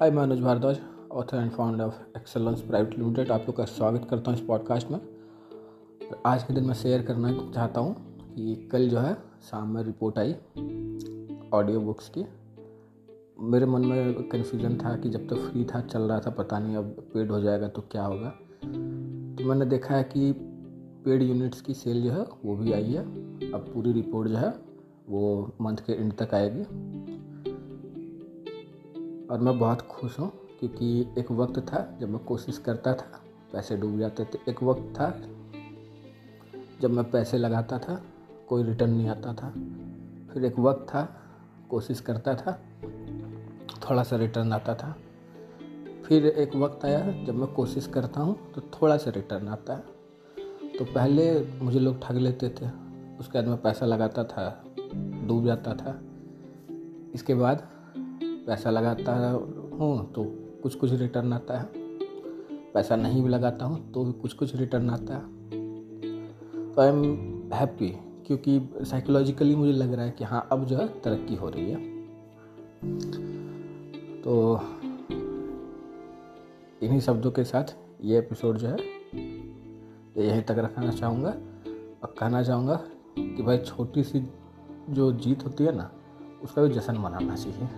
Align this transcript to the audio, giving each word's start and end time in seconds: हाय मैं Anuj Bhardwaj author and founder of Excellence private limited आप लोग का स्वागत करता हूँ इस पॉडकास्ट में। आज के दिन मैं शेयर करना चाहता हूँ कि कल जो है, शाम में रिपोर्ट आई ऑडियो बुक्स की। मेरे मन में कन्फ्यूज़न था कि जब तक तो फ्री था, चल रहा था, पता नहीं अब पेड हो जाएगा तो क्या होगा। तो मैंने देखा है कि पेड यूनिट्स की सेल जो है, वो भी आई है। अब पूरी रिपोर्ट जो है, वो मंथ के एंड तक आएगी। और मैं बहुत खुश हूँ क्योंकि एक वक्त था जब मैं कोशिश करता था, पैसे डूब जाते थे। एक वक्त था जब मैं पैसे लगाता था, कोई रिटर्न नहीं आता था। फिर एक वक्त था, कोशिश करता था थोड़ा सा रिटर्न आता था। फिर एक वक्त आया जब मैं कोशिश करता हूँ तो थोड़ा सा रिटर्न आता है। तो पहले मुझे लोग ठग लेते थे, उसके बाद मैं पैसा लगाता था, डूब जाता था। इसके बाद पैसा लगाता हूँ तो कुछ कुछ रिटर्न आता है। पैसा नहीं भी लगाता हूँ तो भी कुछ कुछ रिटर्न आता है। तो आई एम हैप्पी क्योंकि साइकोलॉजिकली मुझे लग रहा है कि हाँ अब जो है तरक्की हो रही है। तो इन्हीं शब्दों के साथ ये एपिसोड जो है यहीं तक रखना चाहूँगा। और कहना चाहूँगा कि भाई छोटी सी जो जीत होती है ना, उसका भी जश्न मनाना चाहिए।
हाय 0.00 0.10
मैं 0.10 0.22
Anuj 0.22 0.40
Bhardwaj 0.40 0.78
author 1.12 1.36
and 1.36 1.50
founder 1.50 1.84
of 1.84 1.94
Excellence 2.16 2.60
private 2.60 2.98
limited 2.98 3.30
आप 3.30 3.40
लोग 3.40 3.56
का 3.56 3.64
स्वागत 3.64 4.06
करता 4.10 4.30
हूँ 4.30 4.38
इस 4.38 4.44
पॉडकास्ट 4.44 4.90
में। 4.90 5.00
आज 6.26 6.42
के 6.42 6.54
दिन 6.54 6.64
मैं 6.64 6.74
शेयर 6.74 7.02
करना 7.02 7.52
चाहता 7.54 7.80
हूँ 7.80 7.94
कि 8.34 8.68
कल 8.72 8.88
जो 8.88 8.98
है, 8.98 9.14
शाम 9.50 9.68
में 9.68 9.82
रिपोर्ट 9.82 10.18
आई 10.18 10.32
ऑडियो 11.52 11.80
बुक्स 11.80 12.08
की। 12.08 12.24
मेरे 13.40 13.66
मन 13.66 13.84
में 13.84 14.28
कन्फ्यूज़न 14.28 14.78
था 14.78 14.96
कि 14.96 15.08
जब 15.08 15.22
तक 15.22 15.28
तो 15.28 15.36
फ्री 15.36 15.64
था, 15.64 15.80
चल 15.80 16.02
रहा 16.02 16.20
था, 16.20 16.30
पता 16.30 16.58
नहीं 16.58 16.76
अब 16.76 17.10
पेड 17.14 17.30
हो 17.30 17.40
जाएगा 17.40 17.68
तो 17.68 17.82
क्या 17.82 18.04
होगा। 18.04 18.28
तो 18.64 19.44
मैंने 19.44 19.66
देखा 19.66 19.94
है 19.94 20.04
कि 20.04 20.32
पेड 21.04 21.22
यूनिट्स 21.22 21.60
की 21.60 21.74
सेल 21.74 22.02
जो 22.02 22.10
है, 22.10 22.26
वो 22.44 22.56
भी 22.56 22.72
आई 22.72 22.92
है। 22.92 23.02
अब 23.52 23.70
पूरी 23.74 23.92
रिपोर्ट 23.92 24.28
जो 24.28 24.36
है, 24.36 24.54
वो 25.08 25.52
मंथ 25.60 25.76
के 25.76 25.92
एंड 25.92 26.12
तक 26.12 26.34
आएगी। 26.34 26.64
और 29.30 29.40
मैं 29.40 29.58
बहुत 29.58 29.82
खुश 29.82 30.18
हूँ 30.18 30.30
क्योंकि 30.60 31.00
एक 31.18 31.30
वक्त 31.30 31.58
था 31.58 31.98
जब 32.00 32.08
मैं 32.08 32.24
कोशिश 32.24 32.58
करता 32.58 32.92
था, 32.94 33.20
पैसे 33.52 33.76
डूब 33.76 33.98
जाते 33.98 34.24
थे। 34.24 34.38
एक 34.48 34.62
वक्त 34.62 34.92
था 35.00 35.10
जब 36.80 36.90
मैं 36.90 37.10
पैसे 37.10 37.38
लगाता 37.38 37.78
था, 37.78 38.00
कोई 38.48 38.62
रिटर्न 38.62 38.90
नहीं 38.90 39.08
आता 39.08 39.32
था। 39.34 39.50
फिर 40.32 40.44
एक 40.44 40.58
वक्त 40.58 40.86
था, 40.88 41.02
कोशिश 41.70 42.00
करता 42.00 42.34
था 42.34 42.58
थोड़ा 43.82 44.02
सा 44.02 44.16
रिटर्न 44.16 44.52
आता 44.52 44.74
था। 44.74 44.96
फिर 46.04 46.26
एक 46.26 46.56
वक्त 46.56 46.84
आया 46.84 47.24
जब 47.24 47.34
मैं 47.34 47.46
कोशिश 47.46 47.86
करता 47.86 48.20
हूँ 48.20 48.36
तो 48.52 48.60
थोड़ा 48.60 48.96
सा 48.96 49.10
रिटर्न 49.10 49.48
आता 49.48 49.74
है। 49.74 50.78
तो 50.78 50.84
पहले 50.84 51.24
मुझे 51.62 51.78
लोग 51.78 52.02
ठग 52.02 52.16
लेते 52.16 52.48
थे, 52.48 52.66
उसके 53.20 53.38
बाद 53.38 53.48
मैं 53.48 53.56
पैसा 53.62 53.86
लगाता 53.86 54.24
था, 54.24 54.64
डूब 55.26 55.46
जाता 55.46 55.74
था। 55.74 55.98
इसके 57.14 57.34
बाद 57.34 57.66
पैसा 58.48 58.70
लगाता 58.70 59.14
हूँ 59.78 60.12
तो 60.12 60.24
कुछ 60.62 60.74
कुछ 60.74 60.92
रिटर्न 60.92 61.32
आता 61.32 61.58
है। 61.58 61.68
पैसा 62.74 62.96
नहीं 62.96 63.22
भी 63.22 63.28
लगाता 63.28 63.64
हूँ 63.64 63.90
तो 63.92 64.04
भी 64.04 64.12
कुछ 64.12 64.32
कुछ 64.32 64.54
रिटर्न 64.56 64.90
आता 64.90 65.14
है। 65.14 65.22
तो 66.72 66.80
आई 66.82 66.88
एम 66.88 67.02
हैप्पी 67.54 67.88
क्योंकि 68.26 68.84
साइकोलॉजिकली 68.84 69.54
मुझे 69.54 69.72
लग 69.72 69.92
रहा 69.92 70.04
है 70.04 70.10
कि 70.10 70.24
हाँ 70.24 70.46
अब 70.52 70.64
जो 70.64 70.76
है 70.76 70.86
तरक्की 71.00 71.34
हो 71.34 71.48
रही 71.48 71.70
है। 71.70 71.76
तो 74.22 74.60
इन्हीं 76.82 77.00
शब्दों 77.00 77.30
के 77.30 77.44
साथ 77.44 77.74
ये 78.04 78.18
एपिसोड 78.18 78.56
जो 78.56 78.68
है 78.68 78.76
यहीं 80.18 80.42
तक 80.42 80.58
रखना 80.58 80.90
चाहूँगा। 80.90 81.30
और 81.30 82.14
कहना 82.18 82.42
चाहूँगा 82.42 82.74
कि 83.18 83.42
भाई 83.42 83.58
छोटी 83.58 84.02
सी 84.04 84.24
जो 84.90 85.12
जीत 85.14 85.44
होती 85.44 85.64
है 85.64 85.76
ना, 85.76 85.90
उसका 86.42 86.62
भी 86.62 86.68
जश्न 86.68 86.96
मनाना 86.96 87.36
चाहिए। 87.36 87.68